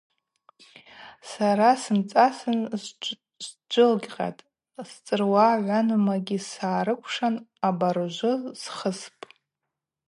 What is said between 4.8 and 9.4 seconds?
сцӏыруа гӏванумагьи сгӏарыкӏвшан, абаружвы схыспӏ.